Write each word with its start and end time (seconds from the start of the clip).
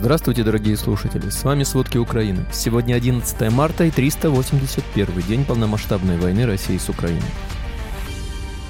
Здравствуйте, 0.00 0.44
дорогие 0.44 0.76
слушатели! 0.76 1.28
С 1.28 1.42
вами 1.42 1.64
«Сводки 1.64 1.98
Украины». 1.98 2.46
Сегодня 2.52 2.94
11 2.94 3.50
марта 3.50 3.82
и 3.82 3.90
381 3.90 5.22
день 5.26 5.44
полномасштабной 5.44 6.16
войны 6.18 6.46
России 6.46 6.78
с 6.78 6.88
Украиной. 6.88 7.20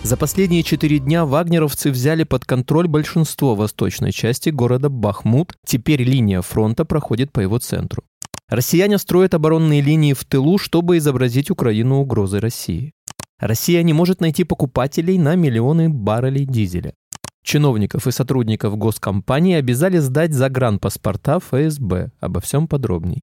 За 0.02 0.16
последние 0.16 0.62
четыре 0.62 0.98
дня 0.98 1.26
вагнеровцы 1.26 1.90
взяли 1.90 2.24
под 2.24 2.46
контроль 2.46 2.88
большинство 2.88 3.54
восточной 3.54 4.10
части 4.10 4.48
города 4.48 4.88
Бахмут. 4.88 5.52
Теперь 5.66 6.02
линия 6.02 6.40
фронта 6.40 6.86
проходит 6.86 7.30
по 7.30 7.40
его 7.40 7.58
центру. 7.58 8.04
Россияне 8.48 8.96
строят 8.96 9.34
оборонные 9.34 9.82
линии 9.82 10.14
в 10.14 10.24
тылу, 10.24 10.56
чтобы 10.56 10.96
изобразить 10.96 11.50
Украину 11.50 11.98
угрозой 12.00 12.40
России. 12.40 12.92
Россия 13.38 13.82
не 13.82 13.92
может 13.92 14.22
найти 14.22 14.44
покупателей 14.44 15.18
на 15.18 15.34
миллионы 15.36 15.90
баррелей 15.90 16.46
дизеля. 16.46 16.94
Чиновников 17.48 18.06
и 18.06 18.10
сотрудников 18.10 18.76
госкомпании 18.76 19.56
обязали 19.56 19.96
сдать 19.96 20.34
загранпаспорта 20.34 21.38
ФСБ. 21.38 22.10
Обо 22.20 22.42
всем 22.42 22.68
подробней. 22.68 23.22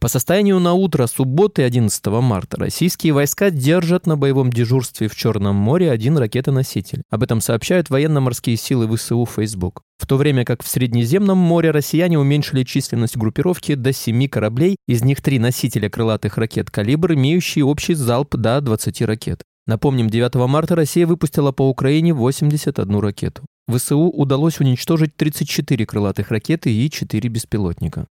По 0.00 0.08
состоянию 0.08 0.58
на 0.58 0.72
утро 0.72 1.06
субботы 1.06 1.62
11 1.62 2.04
марта 2.06 2.56
российские 2.56 3.12
войска 3.12 3.50
держат 3.50 4.08
на 4.08 4.16
боевом 4.16 4.50
дежурстве 4.52 5.06
в 5.06 5.14
Черном 5.14 5.54
море 5.54 5.92
один 5.92 6.18
ракетоноситель. 6.18 7.04
Об 7.10 7.22
этом 7.22 7.40
сообщают 7.40 7.90
военно-морские 7.90 8.56
силы 8.56 8.88
ВСУ 8.96 9.24
Facebook. 9.24 9.82
В 9.98 10.08
то 10.08 10.16
время 10.16 10.44
как 10.44 10.64
в 10.64 10.66
Среднеземном 10.66 11.38
море 11.38 11.70
россияне 11.70 12.18
уменьшили 12.18 12.64
численность 12.64 13.16
группировки 13.16 13.76
до 13.76 13.92
7 13.92 14.26
кораблей, 14.26 14.74
из 14.88 15.04
них 15.04 15.22
три 15.22 15.38
носителя 15.38 15.88
крылатых 15.88 16.38
ракет 16.38 16.72
«Калибр», 16.72 17.14
имеющие 17.14 17.64
общий 17.64 17.94
залп 17.94 18.34
до 18.34 18.60
20 18.60 19.02
ракет. 19.02 19.44
Напомним, 19.66 20.10
9 20.10 20.34
марта 20.46 20.74
Россия 20.76 21.06
выпустила 21.06 21.50
по 21.52 21.68
Украине 21.68 22.12
81 22.12 22.98
ракету. 22.98 23.44
ВСУ 23.66 24.10
удалось 24.10 24.60
уничтожить 24.60 25.16
34 25.16 25.86
крылатых 25.86 26.30
ракеты 26.30 26.70
и 26.70 26.90
4 26.90 27.28
беспилотника. 27.30 28.06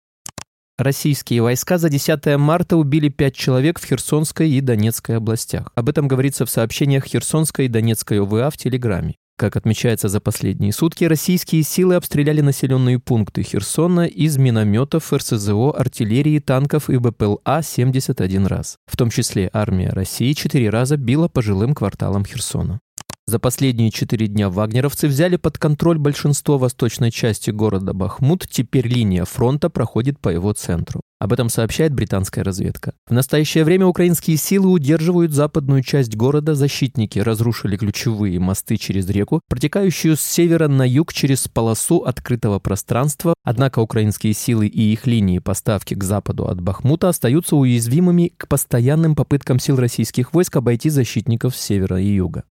Российские 0.76 1.42
войска 1.42 1.78
за 1.78 1.88
10 1.88 2.36
марта 2.38 2.76
убили 2.76 3.08
5 3.08 3.34
человек 3.34 3.80
в 3.80 3.84
Херсонской 3.84 4.50
и 4.50 4.60
Донецкой 4.60 5.16
областях. 5.16 5.72
Об 5.74 5.88
этом 5.88 6.06
говорится 6.06 6.44
в 6.46 6.50
сообщениях 6.50 7.06
Херсонской 7.06 7.64
и 7.64 7.68
Донецкой 7.68 8.20
ОВА 8.20 8.50
в 8.50 8.56
Телеграме. 8.56 9.16
Как 9.38 9.54
отмечается 9.54 10.08
за 10.08 10.18
последние 10.20 10.72
сутки, 10.72 11.04
российские 11.04 11.62
силы 11.62 11.94
обстреляли 11.94 12.40
населенные 12.40 12.98
пункты 12.98 13.44
Херсона 13.44 14.04
из 14.04 14.36
минометов, 14.36 15.12
РСЗО, 15.12 15.70
артиллерии, 15.78 16.40
танков 16.40 16.90
и 16.90 16.98
БПЛА 16.98 17.62
71 17.62 18.46
раз. 18.46 18.78
В 18.86 18.96
том 18.96 19.10
числе 19.10 19.48
армия 19.52 19.90
России 19.90 20.32
4 20.32 20.68
раза 20.70 20.96
била 20.96 21.28
по 21.28 21.40
жилым 21.40 21.72
кварталам 21.72 22.24
Херсона. 22.24 22.80
За 23.28 23.38
последние 23.38 23.92
четыре 23.92 24.26
дня 24.26 24.50
вагнеровцы 24.50 25.06
взяли 25.06 25.36
под 25.36 25.56
контроль 25.56 25.98
большинство 25.98 26.58
восточной 26.58 27.12
части 27.12 27.52
города 27.52 27.92
Бахмут, 27.92 28.44
теперь 28.50 28.88
линия 28.88 29.24
фронта 29.24 29.70
проходит 29.70 30.18
по 30.18 30.30
его 30.30 30.52
центру. 30.52 31.00
Об 31.18 31.32
этом 31.32 31.48
сообщает 31.48 31.92
британская 31.92 32.42
разведка. 32.42 32.94
В 33.08 33.12
настоящее 33.12 33.64
время 33.64 33.86
украинские 33.86 34.36
силы 34.36 34.70
удерживают 34.70 35.32
западную 35.32 35.82
часть 35.82 36.14
города, 36.14 36.54
защитники 36.54 37.18
разрушили 37.18 37.76
ключевые 37.76 38.38
мосты 38.38 38.76
через 38.76 39.08
реку, 39.08 39.40
протекающую 39.48 40.16
с 40.16 40.20
севера 40.20 40.68
на 40.68 40.86
юг 40.86 41.12
через 41.12 41.48
полосу 41.48 41.98
открытого 41.98 42.60
пространства, 42.60 43.34
однако 43.42 43.80
украинские 43.80 44.32
силы 44.32 44.68
и 44.68 44.92
их 44.92 45.06
линии 45.06 45.40
поставки 45.40 45.94
к 45.94 46.04
западу 46.04 46.46
от 46.46 46.60
Бахмута 46.60 47.08
остаются 47.08 47.56
уязвимыми 47.56 48.32
к 48.36 48.46
постоянным 48.46 49.16
попыткам 49.16 49.58
сил 49.58 49.76
российских 49.76 50.32
войск 50.32 50.54
обойти 50.54 50.88
защитников 50.88 51.56
с 51.56 51.60
севера 51.60 52.00
и 52.00 52.14
юга. 52.14 52.44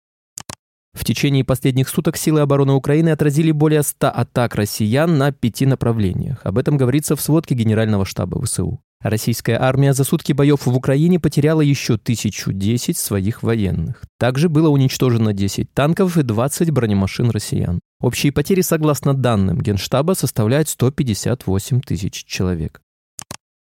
В 0.97 1.05
течение 1.05 1.44
последних 1.44 1.91
суток 1.91 2.16
силы 2.16 2.41
обороны 2.41 2.72
Украины 2.72 3.11
отразили 3.11 3.50
более 3.52 3.83
100 3.83 4.08
атак 4.08 4.55
россиян 4.55 5.19
на 5.19 5.30
пяти 5.30 5.66
направлениях. 5.66 6.41
Об 6.42 6.56
этом 6.56 6.78
говорится 6.78 7.16
в 7.16 7.20
сводке 7.20 7.55
Генерального 7.55 8.06
штаба 8.06 8.42
ВСУ. 8.42 8.80
Российская 9.02 9.61
армия 9.61 9.92
за 9.92 10.05
сутки 10.05 10.33
боев 10.33 10.64
в 10.64 10.74
Украине 10.74 11.20
потеряла 11.20 11.61
еще 11.61 11.94
1010 11.94 12.96
своих 12.96 13.42
военных. 13.42 14.02
Также 14.18 14.48
было 14.48 14.70
уничтожено 14.70 15.35
10 15.35 15.70
танков 15.74 16.17
и 16.17 16.23
20 16.23 16.70
бронемашин 16.70 17.29
россиян. 17.29 17.79
Общие 18.01 18.33
потери, 18.33 18.62
согласно 18.62 19.12
данным 19.12 19.61
Генштаба, 19.61 20.14
составляют 20.14 20.70
158 20.70 21.83
тысяч 21.83 22.24
человек. 22.24 22.80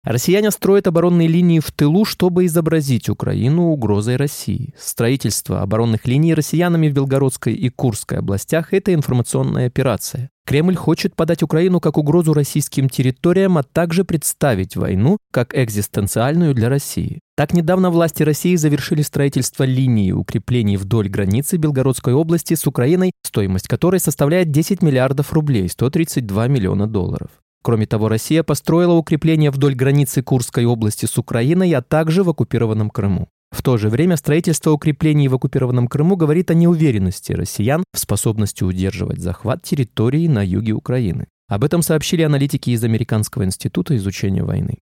Россияне 0.04 0.52
строят 0.52 0.88
оборонные 0.88 1.28
линии 1.28 1.60
в 1.60 1.72
тылу, 1.72 2.06
чтобы 2.06 2.46
изобразить 2.46 3.10
Украину 3.10 3.72
угрозой 3.72 4.16
России. 4.16 4.74
Строительство 4.80 5.62
оборонных 5.62 6.08
линий 6.08 6.34
россиянами 6.34 6.88
в 6.88 6.94
Белгородской 6.94 7.54
и 7.54 7.68
Курской 7.70 8.20
областях– 8.20 8.70
это 8.74 8.94
информационная 8.94 9.68
операция. 9.68 10.30
Кремль 10.46 10.78
хочет 10.78 11.14
подать 11.14 11.44
Украину 11.44 11.82
как 11.82 11.98
угрозу 11.98 12.34
российским 12.34 12.88
территориям, 12.88 13.58
а 13.58 13.64
также 13.64 14.06
представить 14.06 14.78
войну 14.78 15.18
как 15.34 15.54
экзистенциальную 15.54 16.54
для 16.54 16.70
России. 16.70 17.20
Так 17.36 17.52
недавно 17.52 17.90
власти 17.90 18.24
России 18.24 18.56
завершили 18.56 19.02
строительство 19.02 19.66
линии 19.66 20.14
укреплений 20.14 20.78
вдоль 20.78 21.10
границы 21.10 21.58
Белгородской 21.58 22.14
области 22.14 22.54
с 22.54 22.66
Украиной, 22.66 23.12
стоимость 23.26 23.68
которой 23.68 24.00
составляет 24.00 24.52
10 24.52 24.82
миллиардов 24.82 25.34
рублей, 25.34 25.68
132 25.68 26.48
миллиона 26.48 26.88
долларов. 26.88 27.30
Кроме 27.68 27.86
того, 27.86 28.08
Россия 28.08 28.44
построила 28.44 28.94
укрепления 28.94 29.52
вдоль 29.52 29.76
границы 29.76 30.22
Курской 30.24 30.64
области 30.64 31.06
с 31.06 31.18
Украиной, 31.18 31.70
а 31.74 31.82
также 31.82 32.24
в 32.24 32.30
оккупированном 32.30 32.90
Крыму. 32.90 33.28
В 33.52 33.62
то 33.62 33.76
же 33.76 33.90
время 33.90 34.16
строительство 34.16 34.72
укреплений 34.72 35.28
в 35.28 35.36
оккупированном 35.36 35.90
Крыму 35.90 36.16
говорит 36.16 36.50
о 36.50 36.54
неуверенности 36.54 37.34
россиян 37.34 37.84
в 37.92 38.00
способности 38.00 38.64
удерживать 38.64 39.20
захват 39.20 39.64
территории 39.64 40.30
на 40.30 40.46
юге 40.46 40.72
Украины. 40.72 41.28
Об 41.50 41.66
этом 41.66 41.82
сообщили 41.82 42.22
аналитики 42.22 42.70
из 42.70 42.82
Американского 42.86 43.44
института 43.44 43.98
изучения 43.98 44.44
войны. 44.44 44.78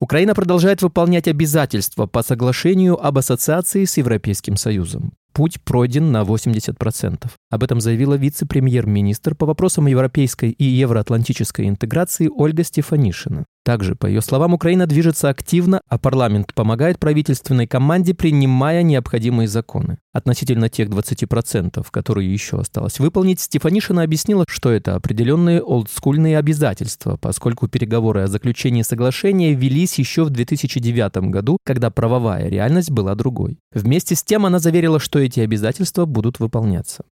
Украина 0.00 0.34
продолжает 0.34 0.82
выполнять 0.82 1.28
обязательства 1.28 2.06
по 2.06 2.24
соглашению 2.24 3.00
об 3.00 3.18
ассоциации 3.18 3.84
с 3.84 3.96
Европейским 3.96 4.56
Союзом. 4.56 5.12
Путь 5.32 5.60
пройден 5.62 6.12
на 6.12 6.22
80%. 6.22 7.30
Об 7.50 7.62
этом 7.62 7.80
заявила 7.80 8.14
вице-премьер-министр 8.14 9.34
по 9.34 9.46
вопросам 9.46 9.86
европейской 9.86 10.50
и 10.50 10.64
евроатлантической 10.64 11.68
интеграции 11.68 12.28
Ольга 12.28 12.64
Стефанишина. 12.64 13.44
Также, 13.64 13.94
по 13.94 14.06
ее 14.06 14.22
словам, 14.22 14.54
Украина 14.54 14.86
движется 14.86 15.28
активно, 15.28 15.80
а 15.88 15.96
парламент 15.96 16.52
помогает 16.52 16.98
правительственной 16.98 17.68
команде, 17.68 18.12
принимая 18.12 18.82
необходимые 18.82 19.46
законы. 19.46 19.98
Относительно 20.12 20.68
тех 20.68 20.88
20%, 20.88 21.86
которые 21.90 22.32
еще 22.32 22.58
осталось 22.58 22.98
выполнить, 22.98 23.40
Стефанишина 23.40 24.02
объяснила, 24.02 24.44
что 24.48 24.70
это 24.70 24.96
определенные 24.96 25.62
олдскульные 25.62 26.38
обязательства, 26.38 27.16
поскольку 27.16 27.68
переговоры 27.68 28.22
о 28.22 28.26
заключении 28.26 28.82
соглашения 28.82 29.54
велись 29.54 29.96
еще 29.98 30.24
в 30.24 30.30
2009 30.30 31.30
году, 31.30 31.58
когда 31.64 31.90
правовая 31.90 32.48
реальность 32.48 32.90
была 32.90 33.14
другой. 33.14 33.58
Вместе 33.72 34.16
с 34.16 34.24
тем 34.24 34.44
она 34.44 34.58
заверила, 34.58 34.98
что 34.98 35.20
эти 35.20 35.38
обязательства 35.38 36.04
будут 36.04 36.40
выполняться 36.40 37.04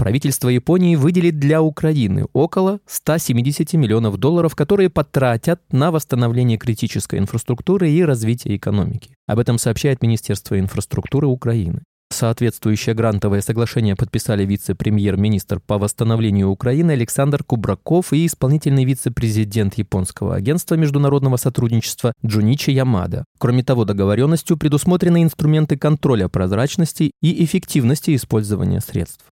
правительство 0.00 0.48
Японии 0.48 0.96
выделит 0.96 1.38
для 1.38 1.60
Украины 1.60 2.26
около 2.32 2.80
170 2.86 3.74
миллионов 3.74 4.16
долларов, 4.16 4.56
которые 4.56 4.88
потратят 4.88 5.60
на 5.72 5.90
восстановление 5.90 6.56
критической 6.56 7.18
инфраструктуры 7.18 7.90
и 7.90 8.02
развитие 8.02 8.56
экономики. 8.56 9.10
Об 9.26 9.40
этом 9.40 9.58
сообщает 9.58 10.02
Министерство 10.02 10.58
инфраструктуры 10.58 11.26
Украины. 11.26 11.82
Соответствующее 12.10 12.94
грантовое 12.94 13.42
соглашение 13.42 13.94
подписали 13.94 14.46
вице-премьер-министр 14.46 15.60
по 15.60 15.76
восстановлению 15.76 16.48
Украины 16.48 16.92
Александр 16.92 17.44
Кубраков 17.44 18.14
и 18.14 18.24
исполнительный 18.24 18.86
вице-президент 18.86 19.74
Японского 19.74 20.34
агентства 20.34 20.76
международного 20.76 21.36
сотрудничества 21.36 22.14
Джуничи 22.24 22.70
Ямада. 22.70 23.26
Кроме 23.38 23.62
того, 23.62 23.84
договоренностью 23.84 24.56
предусмотрены 24.56 25.22
инструменты 25.22 25.76
контроля 25.76 26.28
прозрачности 26.28 27.10
и 27.20 27.44
эффективности 27.44 28.16
использования 28.16 28.80
средств 28.80 29.26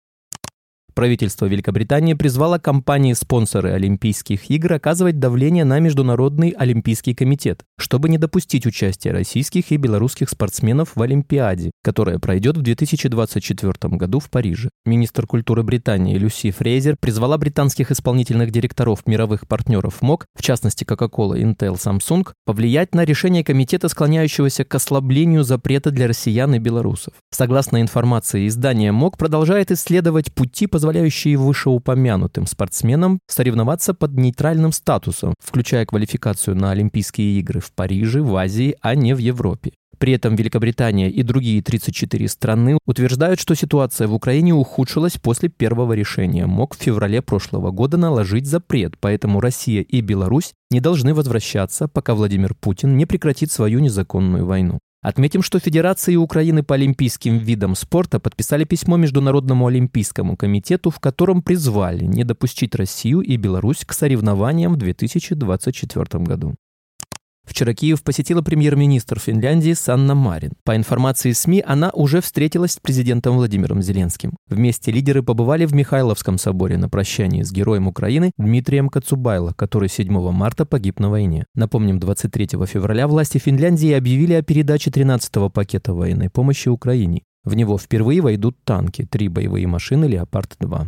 правительство 0.98 1.46
Великобритании 1.46 2.16
призвало 2.16 2.58
компании-спонсоры 2.58 3.70
Олимпийских 3.70 4.50
игр 4.50 4.74
оказывать 4.74 5.20
давление 5.20 5.64
на 5.64 5.78
Международный 5.78 6.50
Олимпийский 6.58 7.14
комитет, 7.14 7.62
чтобы 7.78 8.10
не 8.10 8.18
допустить 8.18 8.66
участия 8.66 9.12
российских 9.12 9.72
и 9.72 9.78
белорусских 9.78 10.28
спортсменов 10.28 10.96
в 10.96 11.02
Олимпиаде, 11.04 11.70
которая 11.84 12.18
пройдет 12.18 12.58
в 12.58 12.64
2024 12.64 13.96
году 13.96 14.20
в 14.20 14.32
Париже. 14.32 14.72
Министр 14.88 15.28
культуры 15.28 15.62
Британии 15.62 16.18
Люси 16.18 16.50
Фрейзер 16.50 16.96
призвала 17.00 17.38
британских 17.38 17.92
исполнительных 17.92 18.50
директоров 18.50 19.06
мировых 19.06 19.48
партнеров 19.48 20.02
МОК, 20.02 20.26
в 20.36 20.42
частности 20.42 20.84
Coca-Cola, 20.84 21.40
Intel, 21.40 21.76
Samsung, 21.76 22.28
повлиять 22.44 22.96
на 22.96 23.06
решение 23.06 23.44
комитета, 23.44 23.88
склоняющегося 23.88 24.64
к 24.64 24.74
ослаблению 24.74 25.44
запрета 25.44 25.92
для 25.92 26.08
россиян 26.08 26.56
и 26.56 26.58
белорусов. 26.58 27.14
Согласно 27.30 27.84
информации 27.84 28.48
издания 28.48 28.92
МОК 28.92 29.20
продолжает 29.20 29.70
исследовать 29.70 30.34
пути, 30.34 30.66
позволяющие 30.66 30.87
позволяющие 30.88 31.36
вышеупомянутым 31.36 32.48
спортсменам 32.48 33.20
соревноваться 33.28 33.94
под 33.94 34.14
нейтральным 34.14 34.72
статусом, 34.72 35.34
включая 35.38 35.86
квалификацию 35.86 36.56
на 36.56 36.72
Олимпийские 36.72 37.40
игры 37.42 37.60
в 37.60 37.74
Париже, 37.74 38.22
в 38.22 38.34
Азии, 38.38 38.78
а 38.80 38.96
не 38.96 39.14
в 39.14 39.18
Европе. 39.18 39.74
При 39.98 40.14
этом 40.14 40.38
Великобритания 40.38 41.12
и 41.12 41.24
другие 41.24 41.62
34 41.62 42.30
страны 42.30 42.78
утверждают, 42.86 43.42
что 43.42 43.54
ситуация 43.54 44.08
в 44.08 44.14
Украине 44.14 44.54
ухудшилась 44.54 45.18
после 45.18 45.50
первого 45.50 45.92
решения 45.92 46.46
МОК 46.46 46.78
в 46.78 46.82
феврале 46.82 47.22
прошлого 47.22 47.72
года 47.72 47.98
наложить 47.98 48.48
запрет, 48.48 48.94
поэтому 48.98 49.42
Россия 49.42 49.82
и 49.82 50.00
Беларусь 50.00 50.54
не 50.72 50.80
должны 50.80 51.14
возвращаться, 51.14 51.90
пока 51.90 52.16
Владимир 52.16 52.54
Путин 52.54 52.96
не 52.96 53.06
прекратит 53.06 53.52
свою 53.52 53.80
незаконную 53.80 54.46
войну. 54.46 54.80
Отметим, 55.08 55.42
что 55.42 55.58
Федерации 55.60 56.18
Украины 56.18 56.64
по 56.64 56.76
олимпийским 56.76 57.38
видам 57.38 57.76
спорта 57.76 58.20
подписали 58.20 58.66
письмо 58.66 58.98
Международному 58.98 59.66
олимпийскому 59.68 60.36
комитету, 60.36 60.90
в 60.90 61.00
котором 61.00 61.42
призвали 61.42 62.04
не 62.04 62.26
допустить 62.26 62.76
Россию 62.76 63.22
и 63.22 63.38
Беларусь 63.38 63.86
к 63.86 63.94
соревнованиям 63.94 64.74
в 64.74 64.76
2024 64.76 66.26
году. 66.26 66.56
Вчера 67.48 67.74
Киев 67.74 68.04
посетила 68.04 68.42
премьер-министр 68.42 69.20
Финляндии 69.20 69.72
Санна 69.72 70.14
Марин. 70.16 70.52
По 70.66 70.76
информации 70.76 71.32
СМИ, 71.32 71.64
она 71.66 71.90
уже 71.92 72.20
встретилась 72.20 72.74
с 72.74 72.80
президентом 72.80 73.38
Владимиром 73.38 73.82
Зеленским. 73.82 74.36
Вместе 74.50 74.92
лидеры 74.92 75.24
побывали 75.24 75.66
в 75.66 75.74
Михайловском 75.74 76.38
соборе 76.38 76.78
на 76.78 76.90
прощании 76.90 77.44
с 77.44 77.52
героем 77.54 77.88
Украины 77.88 78.32
Дмитрием 78.38 78.90
Кацубайло, 78.90 79.54
который 79.54 79.88
7 79.88 80.12
марта 80.32 80.66
погиб 80.66 81.00
на 81.00 81.10
войне. 81.10 81.46
Напомним, 81.56 82.00
23 82.00 82.50
февраля 82.68 83.08
власти 83.08 83.38
Финляндии 83.38 83.94
объявили 83.94 84.34
о 84.34 84.44
передаче 84.44 84.90
13-го 84.90 85.50
пакета 85.50 85.94
военной 85.94 86.30
помощи 86.30 86.68
Украине. 86.68 87.24
В 87.46 87.56
него 87.56 87.78
впервые 87.78 88.20
войдут 88.20 88.58
танки, 88.66 89.08
три 89.10 89.30
боевые 89.30 89.68
машины 89.68 90.04
«Леопард-2». 90.04 90.88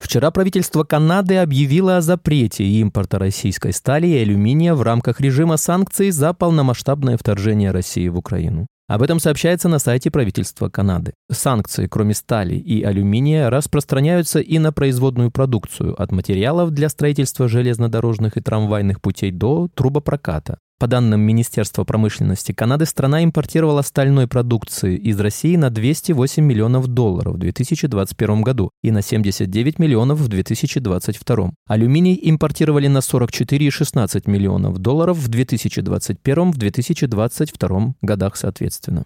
Вчера 0.00 0.30
правительство 0.30 0.84
Канады 0.84 1.36
объявило 1.36 1.96
о 1.96 2.00
запрете 2.00 2.64
импорта 2.64 3.18
российской 3.18 3.72
стали 3.72 4.06
и 4.06 4.18
алюминия 4.18 4.74
в 4.74 4.82
рамках 4.82 5.20
режима 5.20 5.56
санкций 5.56 6.10
за 6.10 6.32
полномасштабное 6.32 7.16
вторжение 7.16 7.72
России 7.72 8.08
в 8.08 8.16
Украину. 8.16 8.66
Об 8.88 9.02
этом 9.02 9.20
сообщается 9.20 9.68
на 9.68 9.78
сайте 9.78 10.10
правительства 10.10 10.70
Канады. 10.70 11.12
Санкции, 11.30 11.86
кроме 11.88 12.14
стали 12.14 12.54
и 12.54 12.82
алюминия, 12.82 13.50
распространяются 13.50 14.40
и 14.40 14.58
на 14.58 14.72
производную 14.72 15.30
продукцию, 15.30 16.00
от 16.00 16.10
материалов 16.10 16.70
для 16.70 16.88
строительства 16.88 17.48
железнодорожных 17.48 18.38
и 18.38 18.40
трамвайных 18.40 19.02
путей 19.02 19.30
до 19.30 19.68
трубопроката. 19.74 20.56
По 20.80 20.86
данным 20.86 21.20
Министерства 21.22 21.82
промышленности 21.82 22.52
Канады, 22.52 22.86
страна 22.86 23.24
импортировала 23.24 23.82
стальной 23.82 24.28
продукции 24.28 24.96
из 24.96 25.18
России 25.18 25.56
на 25.56 25.70
208 25.70 26.44
миллионов 26.44 26.86
долларов 26.86 27.34
в 27.34 27.38
2021 27.38 28.42
году 28.42 28.70
и 28.84 28.92
на 28.92 29.02
79 29.02 29.80
миллионов 29.80 30.20
в 30.20 30.28
2022. 30.28 31.50
Алюминий 31.66 32.16
импортировали 32.22 32.86
на 32.86 32.98
44,16 32.98 34.30
миллионов 34.30 34.78
долларов 34.78 35.18
в 35.18 35.28
2021-2022 35.28 37.94
годах 38.00 38.36
соответственно. 38.36 39.04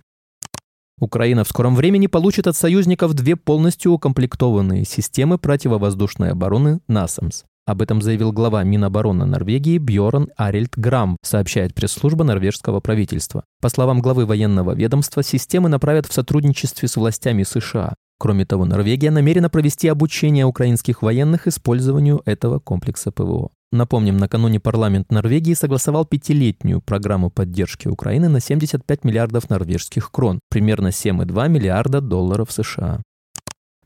Украина 1.00 1.42
в 1.42 1.48
скором 1.48 1.74
времени 1.74 2.06
получит 2.06 2.46
от 2.46 2.54
союзников 2.54 3.14
две 3.14 3.34
полностью 3.34 3.92
укомплектованные 3.92 4.84
системы 4.84 5.38
противовоздушной 5.38 6.32
обороны 6.32 6.80
«Насамс». 6.86 7.44
Об 7.64 7.80
этом 7.80 8.02
заявил 8.02 8.32
глава 8.32 8.64
Минобороны 8.64 9.24
Норвегии 9.24 9.78
Бьорн 9.78 10.30
Арильд 10.36 10.72
Грам, 10.76 11.16
сообщает 11.22 11.74
пресс-служба 11.74 12.24
норвежского 12.24 12.80
правительства. 12.80 13.44
По 13.60 13.68
словам 13.68 14.00
главы 14.00 14.26
военного 14.26 14.74
ведомства, 14.74 15.22
системы 15.22 15.68
направят 15.68 16.06
в 16.06 16.12
сотрудничестве 16.12 16.88
с 16.88 16.96
властями 16.96 17.44
США. 17.44 17.94
Кроме 18.18 18.46
того, 18.46 18.64
Норвегия 18.64 19.12
намерена 19.12 19.48
провести 19.48 19.86
обучение 19.86 20.44
украинских 20.44 21.02
военных 21.02 21.46
использованию 21.46 22.22
этого 22.24 22.58
комплекса 22.58 23.12
ПВО. 23.12 23.50
Напомним, 23.70 24.16
накануне 24.16 24.58
парламент 24.58 25.12
Норвегии 25.12 25.54
согласовал 25.54 26.04
пятилетнюю 26.04 26.80
программу 26.80 27.30
поддержки 27.30 27.86
Украины 27.86 28.28
на 28.28 28.40
75 28.40 29.04
миллиардов 29.04 29.48
норвежских 29.50 30.10
крон, 30.10 30.40
примерно 30.50 30.88
7,2 30.88 31.48
миллиарда 31.48 32.00
долларов 32.00 32.50
США. 32.50 33.02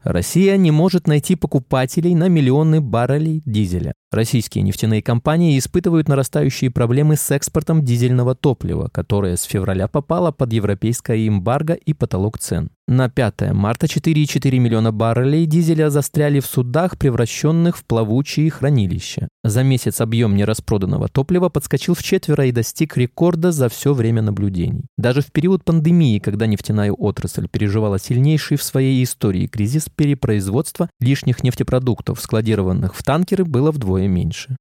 Россия 0.07 0.57
не 0.57 0.71
может 0.71 1.09
найти 1.09 1.35
покупателей 1.35 2.15
на 2.15 2.29
миллионы 2.29 2.81
баррелей 2.81 3.43
дизеля. 3.45 3.93
Российские 4.13 4.63
нефтяные 4.63 5.03
компании 5.03 5.59
испытывают 5.59 6.09
нарастающие 6.09 6.71
проблемы 6.71 7.17
с 7.17 7.31
экспортом 7.33 7.85
дизельного 7.85 8.35
топлива, 8.35 8.89
которое 8.89 9.37
с 9.37 9.43
февраля 9.43 9.89
попало 9.89 10.31
под 10.31 10.53
европейское 10.53 11.27
эмбарго 11.27 11.75
и 11.75 11.93
потолок 11.93 12.39
цен. 12.39 12.71
На 12.89 13.09
5 13.09 13.53
марта 13.53 13.87
4,4 13.87 14.59
миллиона 14.61 14.93
баррелей 14.93 15.45
дизеля 15.47 15.91
застряли 15.91 16.39
в 16.39 16.47
судах, 16.47 16.97
превращенных 16.97 17.77
в 17.77 17.85
плавучие 17.85 18.49
хранилища. 18.49 19.27
За 19.43 19.65
месяц 19.65 20.01
объем 20.01 20.37
нераспроданного 20.37 21.09
топлива 21.09 21.49
подскочил 21.49 21.95
в 21.95 22.03
четверо 22.05 22.47
и 22.47 22.53
достиг 22.53 22.97
рекорда 22.97 23.51
за 23.51 23.69
все 23.69 23.93
время 23.93 24.23
наблюдений. 24.23 24.85
Даже 24.97 25.21
в 25.21 25.33
период 25.33 25.65
пандемии, 25.65 26.21
когда 26.21 26.47
нефтяная 26.47 26.93
отрасль 26.93 27.49
переживала 27.49 27.99
сильнейший 27.99 28.57
в 28.57 28.63
своей 28.63 29.03
истории 29.03 29.49
кризис 29.49 29.89
перепроизводства 29.93 30.89
лишних 31.01 31.43
нефтепродуктов, 31.43 32.21
складированных 32.21 32.95
в 32.95 33.03
танкеры, 33.03 33.45
было 33.45 33.73
вдвое 33.73 33.96
меньше. 34.03 34.57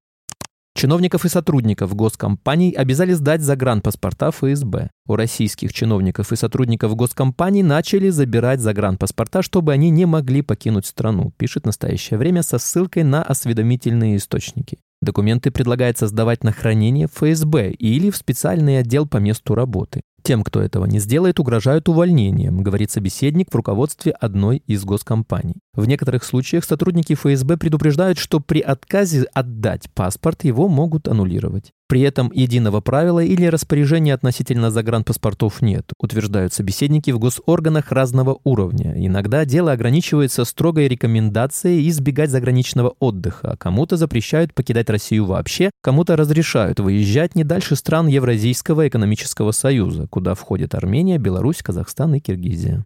Чиновников 0.76 1.24
и 1.24 1.30
сотрудников 1.30 1.94
госкомпаний 1.94 2.70
обязали 2.70 3.14
сдать 3.14 3.40
загранпаспорта 3.40 4.30
ФСБ. 4.30 4.90
У 5.06 5.16
российских 5.16 5.72
чиновников 5.72 6.32
и 6.32 6.36
сотрудников 6.36 6.94
госкомпаний 6.94 7.62
начали 7.62 8.10
забирать 8.10 8.60
загранпаспорта, 8.60 9.40
чтобы 9.40 9.72
они 9.72 9.88
не 9.88 10.04
могли 10.04 10.42
покинуть 10.42 10.84
страну, 10.84 11.32
пишет 11.38 11.64
настоящее 11.64 12.18
время 12.18 12.42
со 12.42 12.58
ссылкой 12.58 13.04
на 13.04 13.22
осведомительные 13.22 14.18
источники. 14.18 14.76
Документы 15.00 15.50
предлагается 15.50 16.08
сдавать 16.08 16.44
на 16.44 16.52
хранение 16.52 17.06
в 17.06 17.12
ФСБ 17.12 17.70
или 17.70 18.10
в 18.10 18.16
специальный 18.16 18.78
отдел 18.78 19.06
по 19.06 19.16
месту 19.16 19.54
работы. 19.54 20.02
Тем, 20.26 20.42
кто 20.42 20.60
этого 20.60 20.86
не 20.86 20.98
сделает, 20.98 21.38
угрожают 21.38 21.88
увольнением, 21.88 22.64
говорит 22.64 22.90
собеседник 22.90 23.52
в 23.52 23.54
руководстве 23.54 24.10
одной 24.10 24.56
из 24.66 24.84
госкомпаний. 24.84 25.60
В 25.72 25.86
некоторых 25.86 26.24
случаях 26.24 26.64
сотрудники 26.64 27.14
ФСБ 27.14 27.56
предупреждают, 27.56 28.18
что 28.18 28.40
при 28.40 28.58
отказе 28.58 29.22
отдать 29.32 29.88
паспорт 29.94 30.42
его 30.42 30.66
могут 30.66 31.06
аннулировать. 31.06 31.72
При 31.88 32.00
этом 32.00 32.32
единого 32.32 32.80
правила 32.80 33.22
или 33.22 33.46
распоряжения 33.46 34.12
относительно 34.12 34.72
загранпаспортов 34.72 35.62
нет, 35.62 35.92
утверждают 36.00 36.52
собеседники 36.52 37.12
в 37.12 37.20
госорганах 37.20 37.92
разного 37.92 38.40
уровня. 38.42 38.94
Иногда 38.96 39.44
дело 39.44 39.70
ограничивается 39.70 40.44
строгой 40.44 40.88
рекомендацией 40.88 41.88
избегать 41.88 42.30
заграничного 42.30 42.94
отдыха, 42.98 43.56
кому-то 43.58 43.96
запрещают 43.96 44.52
покидать 44.52 44.90
Россию 44.90 45.26
вообще, 45.26 45.70
кому-то 45.80 46.16
разрешают 46.16 46.80
выезжать 46.80 47.36
не 47.36 47.44
дальше 47.44 47.76
стран 47.76 48.08
Евразийского 48.08 48.88
экономического 48.88 49.52
союза, 49.52 50.08
куда 50.08 50.34
входят 50.34 50.74
Армения, 50.74 51.18
Беларусь, 51.18 51.62
Казахстан 51.62 52.16
и 52.16 52.20
Киргизия. 52.20 52.84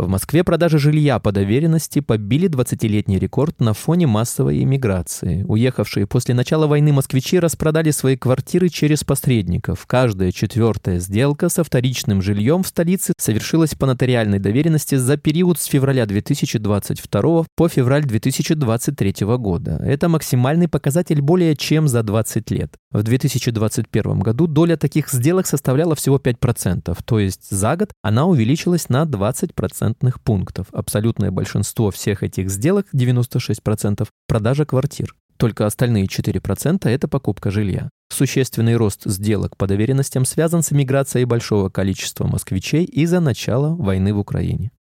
В 0.00 0.08
Москве 0.08 0.44
продажи 0.44 0.78
жилья 0.78 1.18
по 1.18 1.30
доверенности 1.30 2.00
побили 2.00 2.48
20-летний 2.48 3.18
рекорд 3.18 3.60
на 3.60 3.74
фоне 3.74 4.06
массовой 4.06 4.62
иммиграции. 4.62 5.44
Уехавшие 5.46 6.06
после 6.06 6.34
начала 6.34 6.66
войны 6.66 6.90
москвичи 6.90 7.38
распродали 7.38 7.90
свои 7.90 8.16
квартиры 8.16 8.70
через 8.70 9.04
посредников. 9.04 9.84
Каждая 9.86 10.32
четвертая 10.32 11.00
сделка 11.00 11.50
со 11.50 11.64
вторичным 11.64 12.22
жильем 12.22 12.62
в 12.62 12.68
столице 12.68 13.12
совершилась 13.18 13.74
по 13.74 13.84
нотариальной 13.84 14.38
доверенности 14.38 14.94
за 14.94 15.18
период 15.18 15.60
с 15.60 15.66
февраля 15.66 16.06
2022 16.06 17.44
по 17.54 17.68
февраль 17.68 18.04
2023 18.04 19.26
года. 19.36 19.82
Это 19.84 20.08
максимальный 20.08 20.68
показатель 20.68 21.20
более 21.20 21.54
чем 21.56 21.88
за 21.88 22.02
20 22.02 22.50
лет. 22.52 22.74
В 22.90 23.02
2021 23.02 24.20
году 24.20 24.46
доля 24.46 24.76
таких 24.76 25.10
сделок 25.10 25.46
составляла 25.46 25.94
всего 25.94 26.16
5%, 26.16 26.96
то 27.04 27.18
есть 27.18 27.50
за 27.50 27.76
год 27.76 27.92
она 28.02 28.24
увеличилась 28.24 28.88
на 28.88 29.02
20% 29.02 29.89
пунктов. 30.22 30.66
Абсолютное 30.72 31.30
большинство 31.30 31.90
всех 31.90 32.22
этих 32.22 32.50
сделок, 32.50 32.86
96%, 32.94 34.06
продажа 34.26 34.64
квартир. 34.64 35.14
Только 35.36 35.66
остальные 35.66 36.04
4%– 36.04 36.80
это 36.88 37.08
покупка 37.08 37.50
жилья. 37.50 37.88
Существенный 38.12 38.76
рост 38.76 39.02
сделок 39.06 39.56
по 39.56 39.66
доверенностям 39.66 40.24
связан 40.24 40.62
с 40.62 40.70
миграцией 40.70 41.24
большого 41.24 41.70
количества 41.70 42.26
москвичей 42.26 42.84
из-за 42.84 43.20
начала 43.20 43.74
войны 43.74 44.12
в 44.12 44.18
Украине. 44.18 44.70